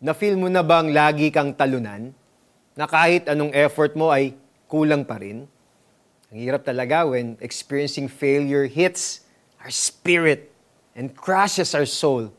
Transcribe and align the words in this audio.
Na-feel 0.00 0.40
mo 0.40 0.48
na 0.48 0.64
bang 0.64 0.96
lagi 0.96 1.28
kang 1.28 1.52
talunan? 1.52 2.16
Na 2.72 2.88
kahit 2.88 3.28
anong 3.28 3.52
effort 3.52 3.92
mo 3.92 4.08
ay 4.08 4.32
kulang 4.64 5.04
pa 5.04 5.20
rin? 5.20 5.44
Ang 6.32 6.40
hirap 6.40 6.64
talaga 6.64 7.04
when 7.04 7.36
experiencing 7.44 8.08
failure 8.08 8.64
hits 8.64 9.28
our 9.60 9.68
spirit 9.68 10.48
and 10.96 11.12
crushes 11.12 11.76
our 11.76 11.84
soul. 11.84 12.32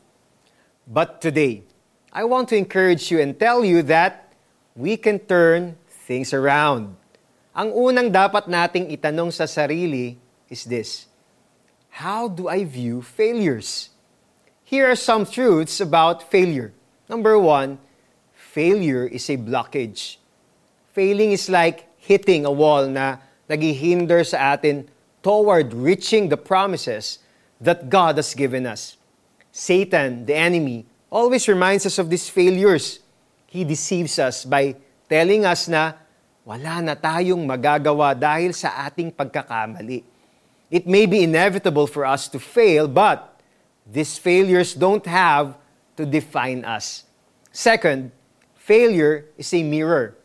But 0.90 1.22
today, 1.22 1.62
I 2.10 2.26
want 2.26 2.50
to 2.50 2.58
encourage 2.58 3.14
you 3.14 3.22
and 3.22 3.38
tell 3.38 3.62
you 3.62 3.86
that 3.86 4.34
we 4.74 4.98
can 4.98 5.22
turn 5.22 5.78
things 5.86 6.34
around. 6.34 6.98
Ang 7.54 7.70
unang 7.78 8.10
dapat 8.10 8.50
nating 8.50 8.90
itanong 8.90 9.30
sa 9.30 9.46
sarili 9.46 10.18
is 10.50 10.66
this 10.66 11.06
How 12.02 12.26
do 12.26 12.50
I 12.50 12.66
view 12.66 13.06
failures? 13.06 13.94
Here 14.66 14.90
are 14.90 14.98
some 14.98 15.22
truths 15.22 15.78
about 15.78 16.26
failure. 16.26 16.74
Number 17.12 17.36
one, 17.36 17.76
failure 18.32 19.04
is 19.04 19.28
a 19.28 19.36
blockage. 19.36 20.16
Failing 20.96 21.36
is 21.36 21.52
like 21.52 21.84
hitting 22.00 22.48
a 22.48 22.50
wall 22.50 22.88
na 22.88 23.20
naghihinder 23.52 24.24
sa 24.24 24.56
atin 24.56 24.88
toward 25.20 25.76
reaching 25.76 26.32
the 26.32 26.40
promises 26.40 27.20
that 27.60 27.92
God 27.92 28.16
has 28.16 28.32
given 28.32 28.64
us. 28.64 28.96
Satan, 29.52 30.24
the 30.24 30.32
enemy, 30.32 30.88
always 31.12 31.44
reminds 31.52 31.84
us 31.84 32.00
of 32.00 32.08
these 32.08 32.32
failures. 32.32 33.04
He 33.44 33.60
deceives 33.68 34.16
us 34.16 34.48
by 34.48 34.80
telling 35.04 35.44
us 35.44 35.68
na 35.68 35.92
wala 36.48 36.80
na 36.80 36.96
tayong 36.96 37.44
magagawa 37.44 38.16
dahil 38.16 38.56
sa 38.56 38.88
ating 38.88 39.12
pagkakamali. 39.12 40.00
It 40.72 40.88
may 40.88 41.04
be 41.04 41.28
inevitable 41.28 41.84
for 41.92 42.08
us 42.08 42.24
to 42.32 42.40
fail, 42.40 42.88
but 42.88 43.36
these 43.84 44.16
failures 44.16 44.72
don't 44.72 45.04
have 45.04 45.60
to 45.96 46.06
define 46.06 46.64
us. 46.64 47.04
Second, 47.52 48.10
failure 48.56 49.26
is 49.36 49.52
a 49.52 49.62
mirror. 49.62 50.16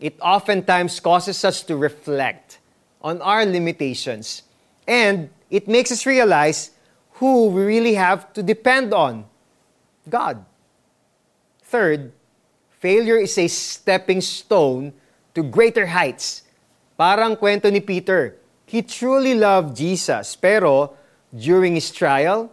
It 0.00 0.16
oftentimes 0.20 0.98
causes 0.98 1.44
us 1.44 1.62
to 1.64 1.76
reflect 1.76 2.58
on 3.02 3.20
our 3.20 3.44
limitations, 3.44 4.42
and 4.88 5.28
it 5.50 5.68
makes 5.68 5.92
us 5.92 6.06
realize 6.06 6.70
who 7.20 7.48
we 7.48 7.62
really 7.62 7.94
have 7.94 8.32
to 8.32 8.42
depend 8.42 8.94
on 8.94 9.26
God. 10.08 10.44
Third, 11.64 12.12
failure 12.80 13.18
is 13.18 13.36
a 13.36 13.46
stepping 13.46 14.22
stone 14.22 14.92
to 15.34 15.42
greater 15.42 15.86
heights. 15.86 16.42
Parang 16.96 17.36
kwento 17.36 17.70
ni 17.70 17.80
Peter, 17.80 18.36
he 18.64 18.80
truly 18.80 19.34
loved 19.34 19.76
Jesus, 19.76 20.34
pero 20.36 20.96
during 21.28 21.76
his 21.76 21.92
trial, 21.92 22.50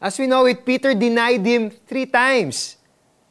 as 0.00 0.18
we 0.18 0.26
know 0.26 0.46
it, 0.46 0.64
Peter 0.64 0.94
denied 0.94 1.44
him 1.44 1.70
three 1.70 2.06
times. 2.06 2.77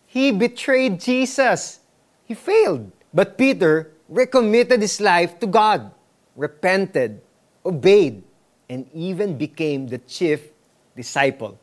He 0.08 0.32
betrayed 0.32 1.00
Jesus. 1.00 1.80
He 2.26 2.34
failed. 2.34 2.92
But 3.14 3.38
Peter 3.38 3.92
recommitted 4.10 4.82
his 4.82 5.00
life 5.00 5.40
to 5.40 5.48
God, 5.48 5.92
repented, 6.36 7.22
obeyed, 7.66 8.24
and 8.70 8.88
even 8.94 9.38
became 9.38 9.88
the 9.88 10.00
chief 10.00 10.50
disciple. 10.96 11.60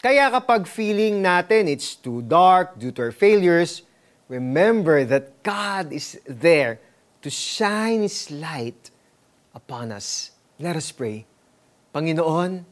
Kaya 0.00 0.32
kapag 0.32 0.64
feeling 0.64 1.20
natin 1.20 1.68
it's 1.68 1.92
too 1.92 2.24
dark 2.24 2.80
due 2.80 2.88
to 2.92 3.12
our 3.12 3.12
failures, 3.12 3.84
remember 4.32 5.04
that 5.04 5.44
God 5.44 5.92
is 5.92 6.16
there 6.24 6.80
to 7.20 7.28
shine 7.28 8.00
His 8.00 8.32
light 8.32 8.88
upon 9.52 9.92
us. 9.92 10.32
Let 10.56 10.76
us 10.76 10.88
pray. 10.92 11.28
Panginoon, 11.92 12.64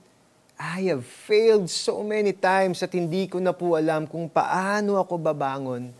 I 0.59 0.91
have 0.91 1.07
failed 1.07 1.71
so 1.71 2.03
many 2.03 2.35
times 2.35 2.83
at 2.83 2.91
hindi 2.91 3.31
ko 3.31 3.39
na 3.39 3.55
po 3.55 3.79
alam 3.79 4.11
kung 4.11 4.27
paano 4.27 4.99
ako 4.99 5.15
babangon. 5.15 5.95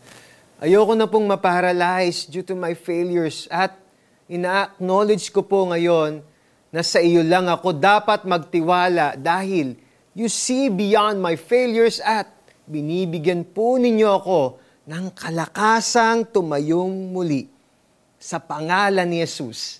Ayoko 0.59 0.99
na 0.99 1.07
pong 1.07 1.23
maparalyze 1.31 2.27
due 2.27 2.43
to 2.43 2.59
my 2.59 2.75
failures 2.75 3.47
at 3.47 3.71
ina-acknowledge 4.27 5.31
ko 5.31 5.47
po 5.47 5.63
ngayon 5.71 6.19
na 6.75 6.83
sa 6.83 6.99
iyo 6.99 7.23
lang 7.23 7.47
ako 7.47 7.71
dapat 7.71 8.27
magtiwala 8.27 9.15
dahil 9.15 9.79
you 10.11 10.27
see 10.27 10.67
beyond 10.67 11.23
my 11.23 11.39
failures 11.39 12.03
at 12.03 12.27
binibigyan 12.67 13.47
po 13.47 13.79
ninyo 13.79 14.09
ako 14.11 14.59
ng 14.91 15.15
kalakasang 15.15 16.27
tumayong 16.27 17.15
muli 17.15 17.47
sa 18.19 18.43
pangalan 18.43 19.07
ni 19.07 19.23
Jesus. 19.23 19.79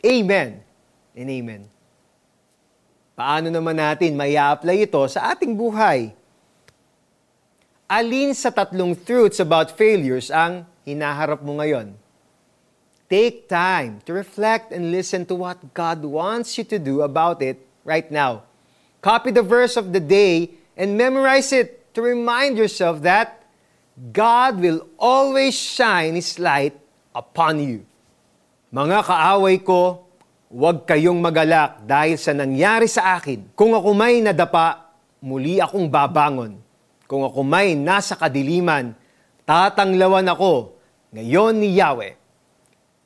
Amen 0.00 0.64
and 1.12 1.28
amen. 1.28 1.77
Paano 3.18 3.50
naman 3.50 3.74
natin 3.74 4.14
may 4.14 4.38
apply 4.38 4.86
ito 4.86 5.02
sa 5.10 5.34
ating 5.34 5.58
buhay? 5.58 6.14
Alin 7.90 8.30
sa 8.30 8.54
tatlong 8.54 8.94
truths 8.94 9.42
about 9.42 9.74
failures 9.74 10.30
ang 10.30 10.62
hinaharap 10.86 11.42
mo 11.42 11.58
ngayon? 11.58 11.98
Take 13.10 13.50
time 13.50 13.98
to 14.06 14.14
reflect 14.14 14.70
and 14.70 14.94
listen 14.94 15.26
to 15.26 15.34
what 15.34 15.58
God 15.74 16.06
wants 16.06 16.54
you 16.54 16.62
to 16.70 16.78
do 16.78 17.02
about 17.02 17.42
it 17.42 17.58
right 17.82 18.06
now. 18.06 18.46
Copy 19.02 19.34
the 19.34 19.42
verse 19.42 19.74
of 19.74 19.90
the 19.90 19.98
day 19.98 20.54
and 20.78 20.94
memorize 20.94 21.50
it 21.50 21.90
to 21.98 22.06
remind 22.06 22.54
yourself 22.54 23.02
that 23.02 23.42
God 24.14 24.62
will 24.62 24.86
always 24.94 25.58
shine 25.58 26.14
His 26.14 26.38
light 26.38 26.78
upon 27.10 27.58
you. 27.58 27.82
Mga 28.70 29.10
kaaway 29.10 29.58
ko, 29.58 30.06
Huwag 30.48 30.88
kayong 30.88 31.20
magalak 31.20 31.84
dahil 31.84 32.16
sa 32.16 32.32
nangyari 32.32 32.88
sa 32.88 33.20
akin. 33.20 33.52
Kung 33.52 33.76
ako 33.76 33.92
may 33.92 34.24
nadapa, 34.24 34.96
muli 35.20 35.60
akong 35.60 35.92
babangon. 35.92 36.56
Kung 37.04 37.20
ako 37.20 37.44
may 37.44 37.76
nasa 37.76 38.16
kadiliman, 38.16 38.96
tatanglawan 39.44 40.24
ako 40.24 40.72
ngayon 41.12 41.52
ni 41.52 41.76
Yahweh. 41.76 42.16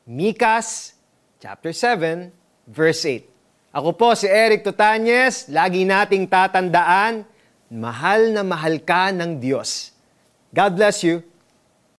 Mikas, 0.07 0.95
chapter 1.43 1.75
7, 1.75 2.31
verse 2.71 3.27
8. 3.27 3.75
Ako 3.75 3.91
po 3.99 4.15
si 4.15 4.31
Eric 4.31 4.63
Tutanyes, 4.63 5.51
lagi 5.51 5.83
nating 5.83 6.31
tatandaan, 6.31 7.27
mahal 7.75 8.31
na 8.31 8.47
mahal 8.47 8.79
ka 8.79 9.11
ng 9.11 9.43
Diyos. 9.43 9.91
God 10.55 10.79
bless 10.79 11.03
you. 11.03 11.27